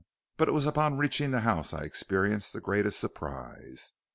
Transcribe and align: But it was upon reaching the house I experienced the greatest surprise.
But 0.35 0.47
it 0.47 0.51
was 0.53 0.65
upon 0.65 0.97
reaching 0.97 1.29
the 1.29 1.41
house 1.41 1.75
I 1.75 1.83
experienced 1.83 2.53
the 2.53 2.59
greatest 2.59 2.99
surprise. 2.99 3.91